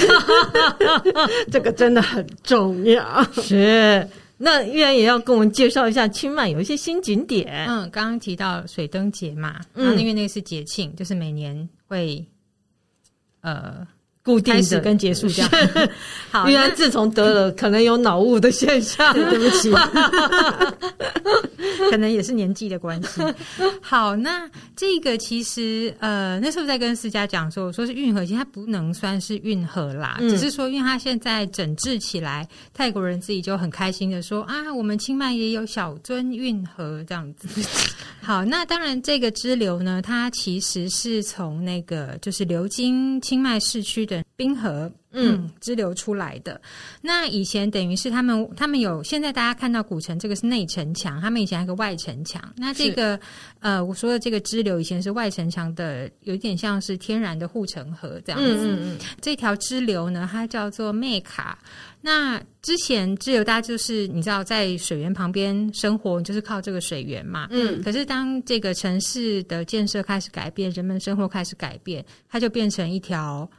[1.52, 3.24] 这个真的很重要。
[3.34, 7.66] 是，那玉然也要跟我们介绍一下清迈有一些新景点。
[7.68, 12.24] 嗯，刚刚提到水灯节嘛，嗯，因为那个是节庆，就是每年会
[13.42, 13.88] 呃。
[14.24, 14.80] 固定的。
[14.80, 15.52] 跟结束这样，
[16.32, 19.72] 好，因为自从得了可能有脑雾的现象， 对不起，
[21.90, 23.22] 可能也是年纪的关系。
[23.82, 37.48] 好，那这个其实呃，那时候在跟思佳讲说，我说是运河，其实它不能算是运河啦，嗯、只是说因为它现在整治起来，泰国人自己就很开心的说啊，我们清迈也有小樽运河这样子。
[38.22, 44.24] 好，那当然这个支流呢，它其实是从那个就是流经清迈市区的。
[44.36, 46.60] 冰河，嗯，支流出来的。
[47.02, 52.42] 那以前等于是他们，他们有现在大家看到古城，这个是内城墙，他们以前还有个外城墙。
[52.58, 53.20] 那这个，
[53.60, 58.56] 呃，我说的这个支流以前是外城墙的，有点像是天然的护城河这样子。
[58.56, 58.98] 嗯嗯嗯。
[59.22, 61.58] 这条支流呢，它叫做麦卡。
[62.02, 67.48] 那之前支流大家就是你知道在水源旁边生活，就是靠这个水源嘛。
[67.52, 67.82] 嗯。
[67.84, 73.50] 可是当这个城市的建设开始改变，人们生活开始改变，它就变成一条。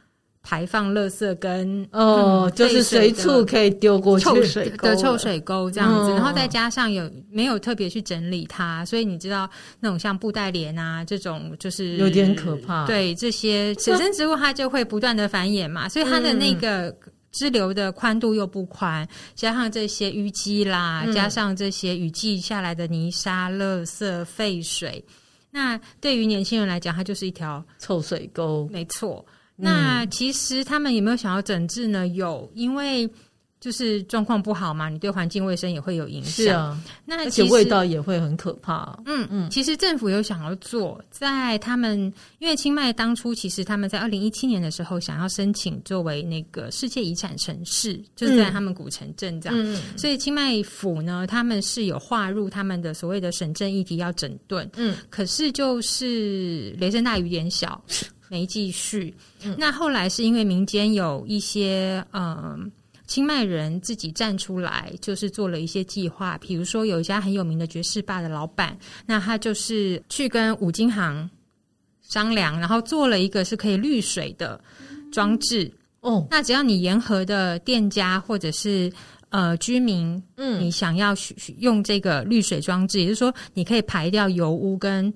[0.47, 12.85] 排放垃圾跟哦，嗯、就是随处可以丢过去臭水的臭水沟这样子，然后再加上有没有特别去整理它，所以你知道那种像布袋莲啊这种就是有点可怕。
[12.85, 16.95] 对，这些水生植物它就会不断的繁衍嘛，所以它的那个
[17.31, 25.03] 支流的宽度又不宽，加上这些淤积啦，加上这些雨季下来的泥沙、垃圾、废水，
[25.49, 28.69] 那对于年轻人来讲，它就是一条臭水沟。
[28.71, 29.25] 没错。
[29.55, 32.07] 那其实他们有没有想要整治呢？
[32.07, 33.09] 有，因为
[33.61, 36.31] 就是状况不好嘛，你对环境卫生也会有影响。
[36.31, 38.95] 是啊，那而且味道也会很可怕。
[39.05, 41.97] 嗯嗯，嗯其实政府有想要做，在他们
[42.37, 49.57] 因为清迈当初其实他们在二零一七年的时候想要申请作为那个世界遗产城市，就是在他们古城镇这样。
[49.57, 54.69] 嗯，所以清迈府呢，他们是有划入他们的所谓的省政议题要整顿。
[54.75, 57.81] 嗯，可是就是雷声大雨点小。
[58.27, 59.13] 没继续。
[59.43, 62.57] 嗯、那后来是因为民间有一些呃
[63.07, 66.37] 清迈人自己站出来，就是做了一些计划。
[66.39, 71.29] 比如说有一家很有名的爵士吧的老板，那他就是去跟五金行
[72.01, 74.59] 商量，然后做了一个是可以滤水的
[75.11, 75.71] 装置。
[76.01, 78.91] 哦，那只要你沿河的店家或者是
[79.29, 81.13] 呃居民，嗯，你想要
[81.59, 85.13] 用这个滤水装置，也就是说你可以排掉油污跟。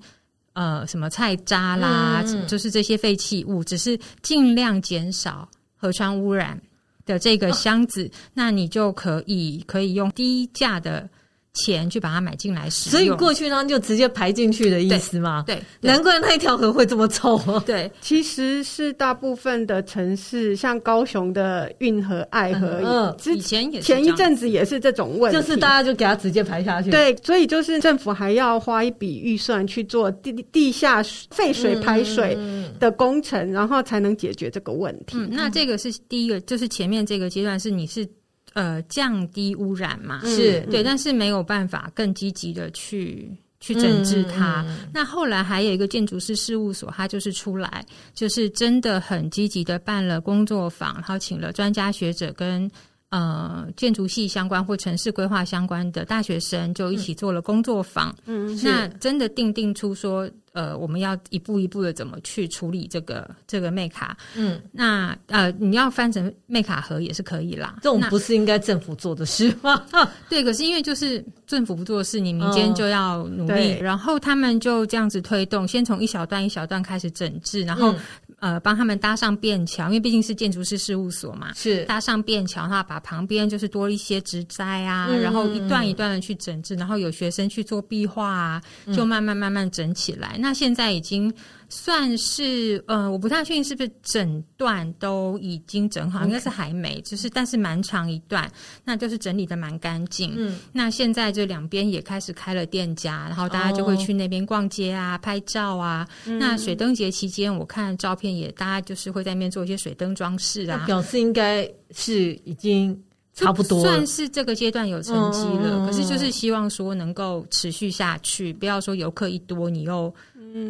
[0.52, 6.60] 呃，什么菜渣啦，嗯、就是这些废弃物，只是尽量减少河川污染
[7.06, 11.08] 的这个箱子，哦、那你就可以可以用低价的。
[11.52, 15.42] 钱去把它买进来使用，所以过去呢就直接排进去的意思吗？
[15.46, 17.40] 对，对难怪那一条河会这么臭。
[17.66, 26.90] 对，其实是大部分的城市，像高雄的运河、爱河，嗯，以前也是前一阵子也是这种问题，就是大家就给它直接排下去。
[26.90, 32.38] 对，所以就是政府还要花一笔预算去做地地下废水排水
[32.78, 35.16] 的工程，嗯、然后才能解决这个问题。
[35.16, 38.08] 嗯，那这个是第一个，就是前面这个阶段是你是。
[38.54, 44.64] 呃，降低污染嘛，是对，但是没有办法更积极的去去整治它。
[44.92, 52.68] 那后来还有一个建筑师事务所，他就是出来，就是真的很积极的办了工作坊，然后请了专家学者跟
[53.10, 58.14] 呃建筑系相关或城市规划相关的大学生，就一起做了工作坊。
[58.24, 60.28] 嗯，那真的定定出说。
[60.52, 64.18] 呃，我们要一步一步的怎么去处理这个这个妹卡？
[64.34, 67.76] 嗯，那呃，你要翻成妹卡盒也是可以啦。
[67.82, 69.80] 这种不是应该政府做的事吗？
[70.28, 77.98] 对，可是因为就是政府不做事，你民间就要努力，哦、然后他们就这样子推动，先从一小段一小段开始整治，然后、嗯、
[78.40, 90.36] 呃帮他们搭上便桥，因为毕竟是建筑师事务所嘛，是搭上便桥，然后把旁边就是多一些植栽啊，嗯、然后一段一段的去整治，然后有学生去做壁画啊，就慢慢慢慢整起来。
[90.40, 91.32] 那现在已经
[91.70, 98.50] 算是呃，我不太确定是不是整段都已经整好，应该是还没，就是但是蛮长一段，
[98.84, 100.34] 那就是整理的蛮干净。
[100.36, 106.06] 嗯，那现在这两边也开始开了店家，然后大家就会去那边逛街啊、拍照啊。
[106.26, 113.00] 嗯、那水灯节期间，我看照片也大家就是会在那边做一些水灯装饰啊，表示应该是已经。
[113.32, 120.12] 差不多算是这个阶段有成绩了，嗯、可是就是希望说能够持续下去，不要说游客一多，你又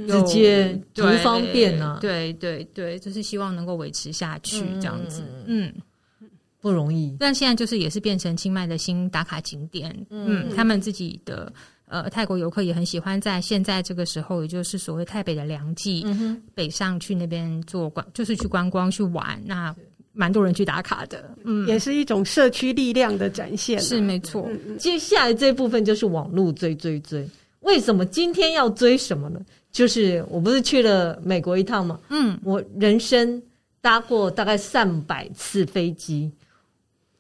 [0.07, 5.73] 直接图方便啊，对对对，就是希望能够维持下去这样子，嗯，
[6.61, 7.17] 不容易。
[7.19, 11.53] 但现在就是也是变成清迈的新打卡景点，嗯，他们自己的
[11.87, 16.05] 呃泰国游客也很喜欢在现在这个时候，也就是所谓泰北的凉季，
[16.55, 19.75] 北上去那边做观，就是去观光去玩，那
[20.13, 24.49] 蛮多人去打卡的，嗯，也是一种社区力量的展现，是没错。
[24.79, 27.27] 接下来这一部分就是网络追追追，
[27.61, 29.41] 为什么今天要追什么呢？
[29.73, 33.41] 就是我不是去了美国一趟嘛，嗯，我人生
[33.81, 36.31] 搭过大概上百次飞机，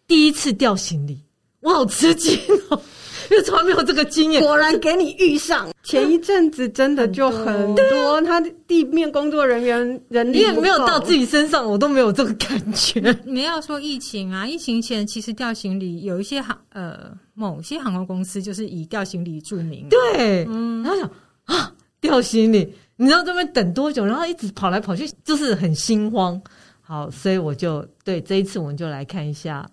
[0.06, 1.18] 第一次掉行李，
[1.60, 2.36] 我好吃惊
[2.68, 2.82] 哦，
[3.30, 4.42] 因为从来没有这个经验。
[4.42, 13.16] 果然给你遇上，前一阵子真的就很多，他地面工作人员人力也没有到自己身上，我都没有这个感觉。
[13.24, 21.10] 你要说疫情啊，疫情前其实掉行李有一些航呃某些航空公司就是以掉行李著名，对，嗯，然后想
[21.44, 21.72] 啊。
[22.00, 24.04] 掉行李，你知道这边等多久？
[24.04, 26.40] 然后一直跑来跑去，就是很心慌。
[26.80, 29.68] 好，所以我就对这一次，我们就来看一下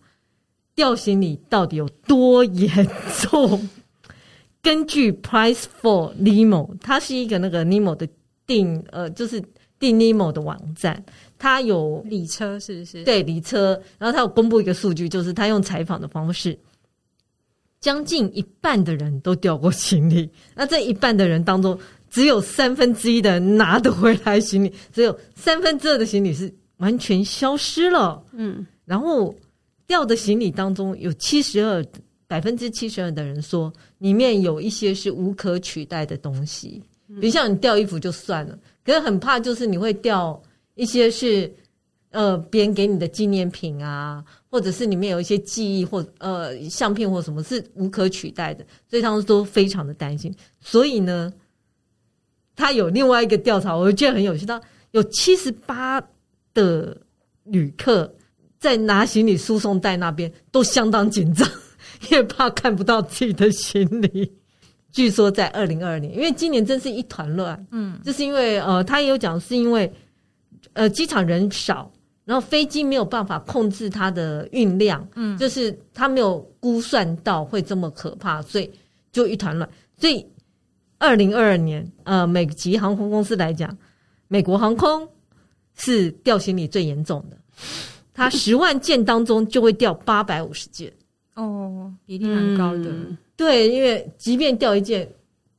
[0.76, 2.88] 掉行李到底有多严
[3.22, 3.68] 重。
[4.62, 8.08] 根据 Price for Nemo，它是一个那个 Nemo 的
[8.46, 9.42] 订呃，就是
[9.80, 11.02] 订 Nemo 的网站，
[11.40, 13.04] 它有礼车是不是？
[13.04, 13.82] 对，礼车。
[13.98, 16.58] 然后它有公布一个数据，就是它用采访的方式，
[17.80, 20.30] 将近一半的人都掉过行李。
[20.54, 28.24] 那这一半的人当中，只有三分之一的人拿得回来行李，只有三分之二的行李是完全消失了。
[28.32, 29.36] 嗯，然后
[29.86, 31.86] 掉的行李当中有七十二
[32.28, 36.82] 百分之七十二的人说，里面有一些是无可取代的东西，
[37.20, 40.42] 比如像你掉衣服就算了，可是很怕就是你会掉
[40.76, 41.54] 一些是
[42.12, 50.34] 呃别人给你的纪念品啊，或者是里面有一些记忆或呃相片或什么是无可取代的，所以他们都非常的担心。
[50.62, 51.34] 所以呢。
[52.58, 54.46] 他有另外一个调查，我觉得很有趣。
[54.46, 54.60] 他
[54.92, 56.02] 有七十八
[56.56, 56.98] 的
[57.44, 58.12] 旅客
[58.60, 61.48] 在拿行李输送带那边都相当紧张，
[62.10, 64.30] 因为怕看不到自己的行李。
[64.92, 69.94] 据说在二零二二年，因为今年真是一团乱，嗯，就是因为呃，他也有讲是因为
[70.74, 71.92] 呃机场人少，
[72.26, 78.68] 然后飞机没有办法控制它的运量，嗯，就是他没有估算到会这么可怕，所以
[79.12, 80.26] 就一团乱，所以。
[81.00, 83.78] 二零二二年，呃，美籍航空公司来讲，
[84.28, 85.08] 美国航空
[85.76, 87.38] 是掉行李最严重的，
[88.14, 90.92] 它 十万件当中就会掉八百五十件，
[91.36, 92.90] 哦，比例蛮高的。
[92.90, 93.18] 嗯。
[93.36, 95.08] 对，因为即便掉一件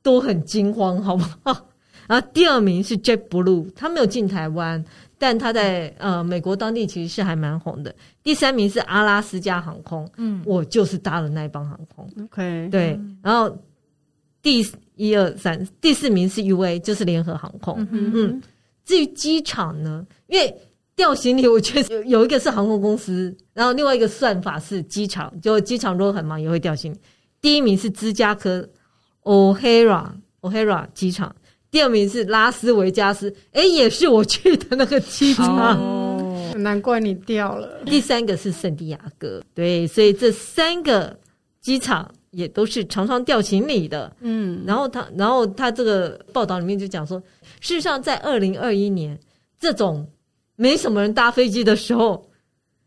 [0.03, 1.68] 都很惊慌，好不好？
[2.09, 4.85] 然后第二名是 JetBlue，他没有进台湾，
[5.18, 7.94] 但他在呃美国当地其实是还蛮红的。
[8.24, 13.57] 第三名是阿拉斯加航空，嗯，我就是搭了那一帮航空，OK，对，然后
[14.42, 14.66] 第。
[14.98, 17.74] 一二三，第四名是 UA，就是联合航空。
[17.92, 18.42] 嗯，嗯，
[18.84, 20.54] 至于机场呢，因为
[20.96, 26.98] 掉行李，我觉得 有有一个是航空公司，然后另外一个算法是机场，就机场如果很忙也会掉行李。
[27.40, 28.68] 第一名是芝加哥
[29.22, 31.34] O'Hara O'Hara 机场，
[31.70, 35.78] 第二名是拉斯维加斯，哎，也是我去的那个机场。
[35.78, 37.84] 哦，难怪你掉了。
[37.87, 41.16] 第三个是圣地亚哥，对，所以这三个
[41.61, 42.12] 机场。
[42.38, 47.20] 也都是常常掉行李的，嗯，然后他，然后他这个报道里面就讲说，
[47.61, 49.18] 事实上在二零二一年
[49.59, 50.09] 这种
[50.55, 52.31] 没什么人搭飞机的时候，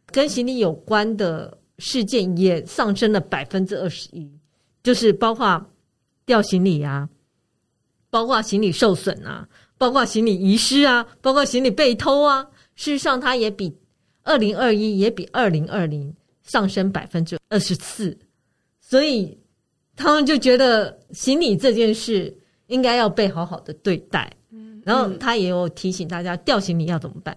[0.05, 4.31] 跟行李有关的事件也上升了百分之二十一，
[4.83, 5.61] 就是包括
[6.25, 7.09] 掉行李啊，
[8.09, 9.45] 包括行李受损啊，
[9.77, 13.75] 包括行李遗失啊，包括行李被偷啊，事实上它也比
[14.23, 18.17] 二零二一也比二零二零上升百分之二十四。
[18.79, 19.37] 所以
[19.95, 22.35] 他们就觉得行李这件事
[22.67, 24.31] 应该要被好好的对待。
[24.51, 27.35] 嗯，然后他也有提醒大家掉行李要怎么办。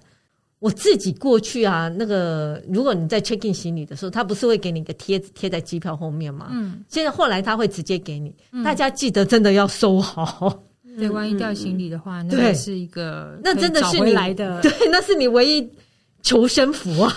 [0.60, 6.48] 我自己过去啊，那个如果你在 check in 行李的时候，他不是会给你一个贴纸贴在机票后面吗？
[6.52, 10.62] 嗯，现在后来他会直接给你，大家记得真的要收好。
[10.96, 15.68] 对，万一掉行李的话，那是一个那真的是你来的，对，那是你唯一。
[16.24, 17.12] 求生符啊！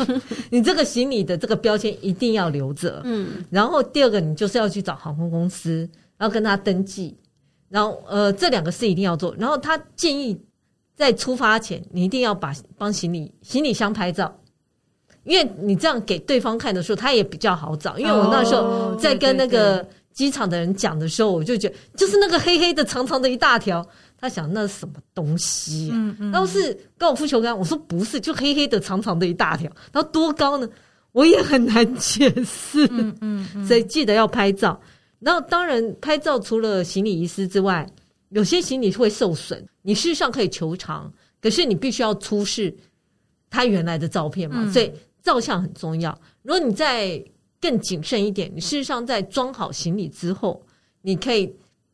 [0.50, 3.00] 你这个行李的这个标签一定要留着。
[3.04, 5.88] 嗯，然后第二个，你就是要去找航空公司，
[6.18, 7.16] 然后跟他登记。
[7.70, 9.34] 然后呃，这两个事一定要做。
[9.38, 10.38] 然后他建议
[10.94, 14.38] 在出发前，你一定要把帮行李行李箱拍照，
[15.24, 17.98] 因为你这样给对方看的时候，他也比较好找。
[17.98, 23.82] 因为我那时候在跟那个机场的人讲的时候，我就觉得就是那个黑黑的、长长的一大条。
[24.22, 25.94] 他想那是什么东西、啊？
[25.96, 29.68] 嗯嗯，是高尔夫球杆，我说不是，就黑黑的、长长的一大条。
[29.92, 30.68] 然后多高呢？
[31.10, 32.86] 我也很难解释。
[32.92, 34.80] 嗯嗯，嗯，所以记得要拍照。
[35.18, 37.84] 然后当然拍照除了行李遗失之外，
[38.28, 42.72] 有些行李会受损，你事实上可以求偿，可是你必须要出示
[43.50, 46.16] 他原来的照片嘛，嗯、所以照相很重要。
[46.42, 47.20] 如果你再
[47.60, 50.64] 更谨慎一点，你事实上在装好行李之后，
[51.00, 51.52] 你可以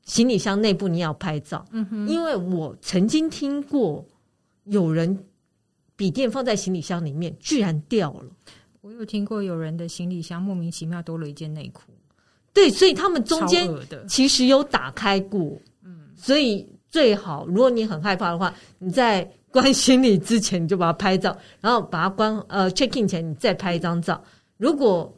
[0.09, 4.04] 行李箱内部你要拍照，嗯哼，因为我曾经听过
[4.64, 5.16] 有人
[5.94, 8.24] 笔电放在行李箱里面居然掉了，
[8.80, 11.92] 我有听过有人的行李箱莫名其妙多了一件内裤，
[12.52, 13.70] 对，所以他们中间
[14.09, 15.56] 其实有打开过。
[16.16, 24.20] 所以最好，如果你很害怕的话，你在关行李之前你就把它拍照，然后把它关呃 check in 前你再拍一张照。
[24.56, 25.14] 如果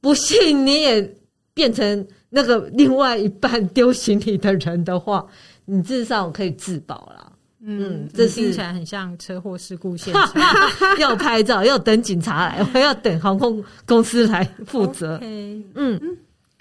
[0.00, 1.16] 不信你也
[1.54, 5.24] 变成那个另外一半丢行李的人的话，
[5.66, 7.30] 你至少可以自保啦。
[7.60, 10.32] 嗯，这听起来很像车祸事故现场，
[10.98, 15.18] 要拍照，要等警察来，我要等航空公司来负责。
[15.22, 15.62] 嗯，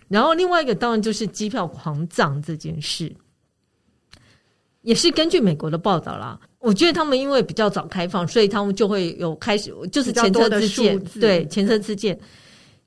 [0.07, 3.11] 然后另外一个当然就是机票狂涨这件事。
[4.83, 12.17] 也是根据美国的报道啦，我觉得他们因为比较早开放，所以他们就会有开始，就是前车之鉴，对，前车之鉴。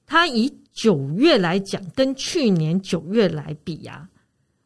[0.07, 4.07] 他以九月来讲，跟去年九月来比呀、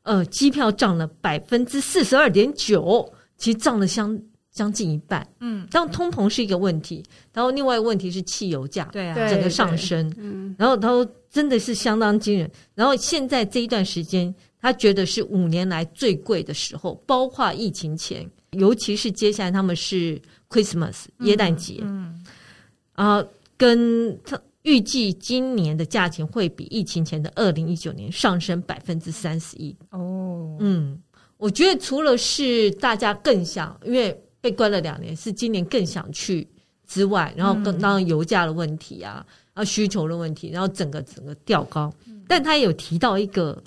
[0.03, 4.21] 啊，呃，机票涨了百分之四十二点九，其实涨了相
[4.53, 5.27] 将近一半。
[5.41, 7.03] 嗯，这样通膨是一个问题，
[7.33, 10.13] 然后另外一个问题是汽油价，对啊，整个上升。
[10.19, 12.51] 嗯，然后他说真的是相当惊人。
[12.75, 14.35] 然后现在这一段时间。
[14.63, 22.23] 他觉得是五年来最贵的时候，包括疫情前，尤其是接下来他们是 Christmas 耶诞节，嗯，
[22.93, 29.77] 啊、嗯呃，跟他预计今年的价钱会比疫情前的二零一九年上升百分之三十一。
[29.91, 31.01] 哦，嗯，
[31.37, 36.47] 我觉得除了是大家更想，因为被关了两年，是今年更想去
[36.87, 41.93] 之外，然后更当然油价的问题啊，啊需求的问题，然后整个整个调高，
[42.29, 43.63] 但他也有提到一个。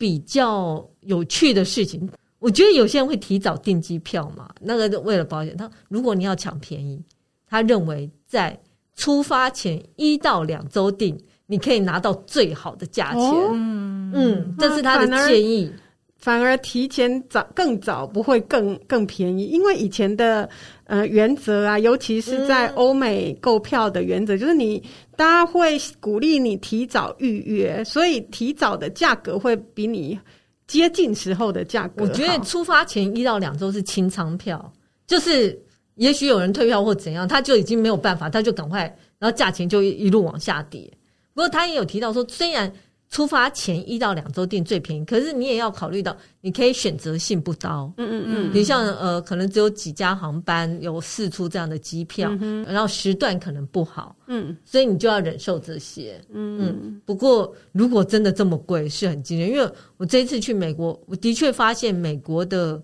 [0.00, 5.54] 比较有趣的事情，我觉得有些人会提早订机票嘛，那个为了保险。
[5.54, 6.98] 他如果你要抢便宜，
[7.46, 8.58] 他认为在
[9.00, 13.22] 出发前一到两周订，你可以拿到最好的价钱。
[13.22, 15.72] 哦、嗯，这是他的建议。
[16.18, 20.46] 反而提前早更早不会更更便宜，因为以前的
[20.84, 24.82] 呃原则啊，尤其是在欧美购票的原则，嗯、就是你
[25.16, 30.18] 大家会鼓励你提早预约，所以提早的价格会比你
[30.66, 32.04] 接近时候的价格。
[32.04, 34.70] 我觉得出发前一到两周是清仓票，
[35.06, 35.58] 就是
[36.00, 38.84] 也许有人退票或怎样，他就已经没有办法，他就赶快，
[39.18, 40.90] 然后价钱就一路往下跌。
[41.34, 42.72] 不过他也有提到说，虽然。
[43.12, 47.92] 出发前一到两周订最便宜，可是你也要考虑到，你可以选择性不高。
[47.96, 54.14] 嗯嗯嗯，你像呃，可能只有几家航班有四出这样的机票，嗯、然后时段可能不好。
[54.28, 56.22] 嗯，所以你就要忍受这些。
[56.32, 57.02] 嗯嗯。
[57.04, 62.80] 不过如果真的这么贵，是很惊人，因为我这一次去美国，我的确发现美国的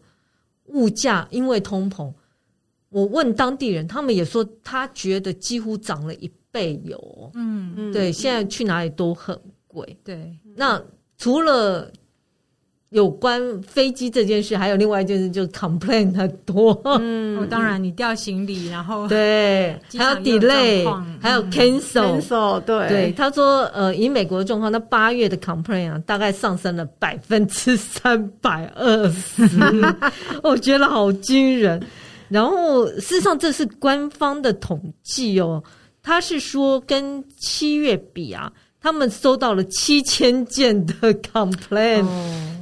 [0.64, 2.12] 物价因为通膨，
[2.96, 7.30] 我问当地人，他们也说他觉得几乎涨了一倍有。
[7.34, 9.94] 嗯嗯，对，现在去哪里都很贵。
[10.02, 10.82] 对，那
[11.18, 11.92] 除了
[12.88, 16.80] 有关飞机这件事，还有另外一件事，就是 complain 很多。
[16.84, 20.82] 嗯，哦、当然你掉行李，然后对， 还有 delay，
[21.20, 22.22] 还有 cancel，cancel。
[22.22, 29.42] cancel，对，对，他说，呃，以美国的状况，那八月的 complain 啊，大概上升了百分之三百二十，
[30.42, 31.78] 我觉得好惊人。
[32.28, 35.62] 然后，事实上这是官方的统计哦，
[36.02, 38.52] 他是说跟七月比啊。
[38.78, 42.06] 他们收到了七千件的 complaint，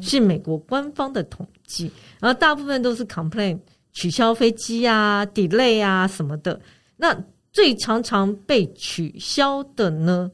[0.01, 3.59] 是美国官方的统计，然后大部分都是 complaint
[3.93, 6.59] 取消飞机啊、delay 啊什么的。
[6.97, 7.15] 那
[7.53, 10.31] 最常常被取消的呢，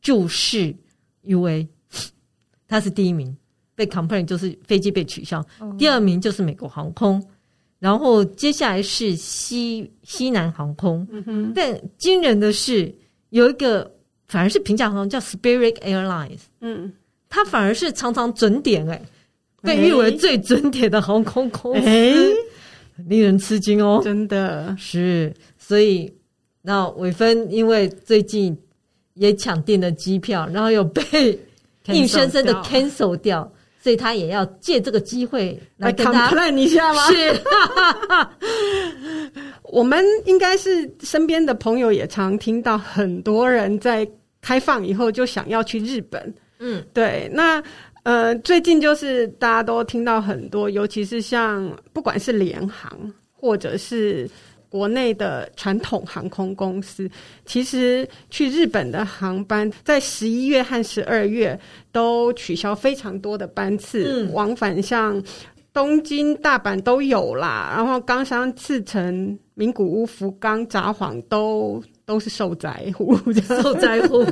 [0.00, 0.72] 就是
[1.24, 1.66] UA，
[2.68, 3.36] 它是第一名，
[3.74, 5.44] 被 complaint 就是飞机被取消。
[5.76, 7.20] 第二名就是美国航空，
[7.82, 11.04] 然后接下来是西西南航空。
[11.52, 12.94] 但惊人的是，
[13.30, 13.90] 有一个。
[14.28, 16.90] 反而是平价航空叫 Spirit Airlines，嗯，
[17.28, 19.02] 它反而是常常准点哎、欸，
[19.60, 22.32] 被誉为最准点的航空公司，欸、
[22.96, 24.74] 令人吃惊哦，真的。
[24.78, 25.30] 是。
[25.58, 26.10] 所以
[26.62, 28.56] 那伟芬因为最近
[29.12, 31.38] 也抢订了机票，然后又被
[31.88, 33.52] 硬生生的 cancel 掉，
[33.82, 37.06] 所以他也要借这个机会来跟他 complain 一下吗？
[37.10, 37.40] 是。
[39.64, 44.08] 我们应该是身边的朋友也常听到很多人在。
[44.44, 47.30] 开放以后就想要去日本，嗯，对。
[47.32, 47.62] 那
[48.02, 52.90] 呃，最近就是大家都听到很多，尤其是像不管是联航
[53.32, 54.28] 或者是
[54.72, 57.06] 国内的传统航空公司，
[57.44, 61.58] 其实去日本的航班在十一月和十二月
[61.92, 65.22] 都取消非常多的班次，嗯、往返像
[65.74, 67.74] 东京、大阪都有啦。
[67.76, 73.14] 然后冈山、茨城、名古屋、福冈、札幌都都是受灾户，
[73.46, 74.24] 受灾户。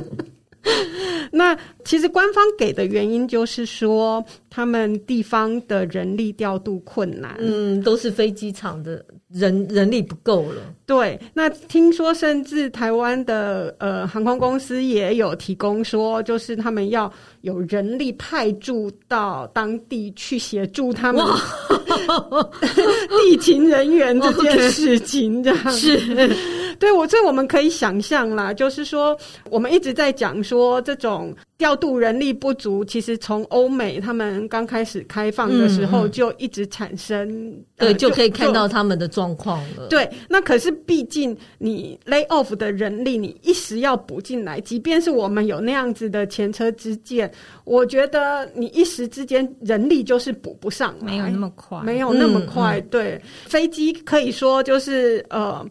[1.33, 9.03] 那其实官方给的原因就是说，他们地方的人力调度困难，嗯，都是飞机场的
[9.33, 10.61] 人人力不够了。
[10.85, 17.11] 对，那听说甚至台湾的呃航空公司也有提供说，就是他们要
[17.41, 21.23] 有人力派驻到当地去协助他们
[23.23, 26.35] 地勤人员这件事情，这样 是。
[26.79, 29.15] 对，我这我们可以想象啦，就是说，
[29.51, 31.31] 我们一直在讲说，这种
[31.61, 39.85] 调度人力不足，其实从欧美他们刚开始开放的时候就一直产生，嗯呃、对，就，就可以看到他们的状况了。
[39.87, 47.31] 对，那可是毕竟你 lay off 的人力，你一时要补进来，即便是我们有那样子的前车之鉴，
[47.63, 52.79] 我觉得你一时之间人力就是补不上，没有那么快，没有那么快。
[52.79, 55.63] 嗯、对，嗯、飞机可以说就是呃。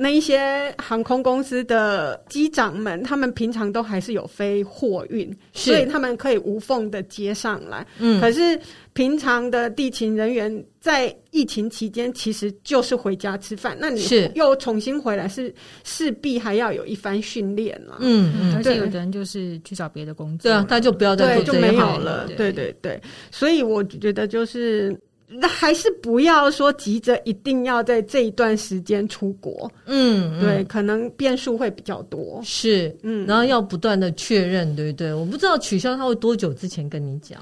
[0.00, 7.86] 那一些航空公司的机长们，他们平常都还是有飞货运，所以他们可以无缝的接上来。
[7.98, 8.58] 嗯，可是
[8.92, 13.76] 平常的地勤人员在疫情期间，其实就是回家吃饭。
[13.80, 14.02] 那你
[14.34, 17.98] 又重新回来，是势必还要有一番训练了。
[18.00, 22.26] 嗯嗯，而且有的人就是去找别的工作，对啊，他就不要再做这就没有了。
[22.28, 24.96] 对对对，对，所以我觉得就是。
[25.30, 35.12] 那还是不要说急着一定要在这一段时间出国，嗯，对，可能变数会比较多，是，嗯，然后要不断的确认，对不对？
[35.12, 37.38] 我不知道取消他会多久之前跟你讲，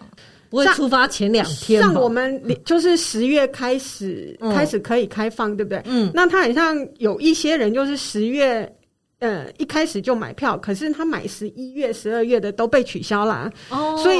[0.50, 1.80] 不会出发前两天。
[1.80, 5.80] 像我们就是十月开始、嗯、开始可以开放，对不对？
[5.84, 8.68] 嗯，那他好像有一些人就是十月，
[9.20, 14.18] 呃，一开始就买票，可是他买十一月、十二月的都被取消了，哦，所以。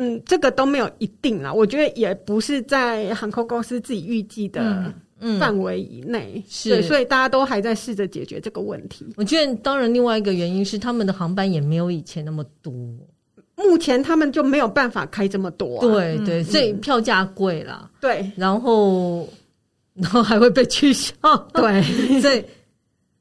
[0.00, 4.94] 嗯，这个都没有一定啦，我觉得也不是在航空公司自己预计的
[5.40, 9.04] 范围以内，嗯嗯、是，所以大家都还在试着解决这个问题。
[9.16, 12.72] 我觉得，当然，另外一个原因是他们的航班也没有以前那么多，
[13.56, 19.28] 目前他们就没有办法开这么多、啊，对对，所以票价贵了，对，然后
[19.94, 21.14] 然后还会被取消，
[21.52, 21.82] 对，
[22.22, 22.44] 所以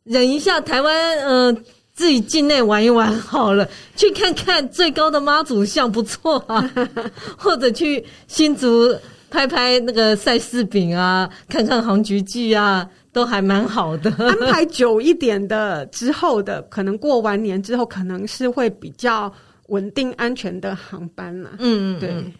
[0.03, 1.61] 忍一下，台湾，嗯、呃。
[1.97, 6.71] 自己境内玩一玩好了，去看看最高的妈祖像不错啊，
[7.35, 8.95] 或者去新竹
[9.31, 14.11] 拍拍那个赛事饼啊，看看杭菊剧啊，都还蛮好的。
[14.19, 19.33] 安排久一点的之后的，可能过完年之后，可能是会比较
[19.69, 21.49] 稳定安全的航班了。
[21.57, 22.33] 嗯嗯，对。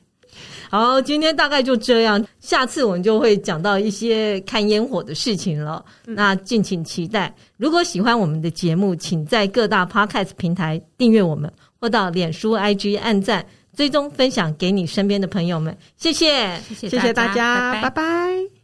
[0.70, 5.84] 好，今天大概就这样，下次我们就会讲到一些看烟火的事情了。
[6.06, 7.34] 嗯、那敬请期待。
[7.58, 13.46] 如果喜欢我们的节目，请在各大 Podcast 平台订阅我们，或到脸书 IG 按赞、
[13.76, 15.76] 追踪、分享给你身边的朋友们。
[15.96, 17.90] 谢谢，谢谢大家，拜拜。
[17.90, 18.57] 拜拜。